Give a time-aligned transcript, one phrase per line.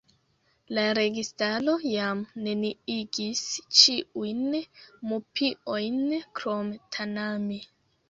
[0.77, 3.45] La registaro jam neniigis
[3.83, 4.43] ĉiujn
[5.13, 6.05] mupiojn
[6.43, 7.65] krom Tanami.